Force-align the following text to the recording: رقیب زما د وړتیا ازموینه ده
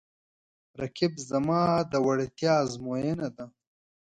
رقیب 0.79 1.13
زما 1.29 1.61
د 1.91 1.93
وړتیا 2.05 2.53
ازموینه 2.63 3.27
ده 3.37 3.45